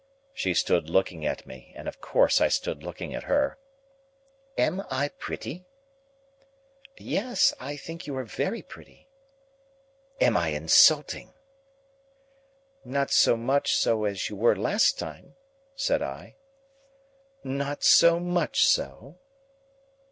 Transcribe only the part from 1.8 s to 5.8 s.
of course, I stood looking at her. "Am I pretty?"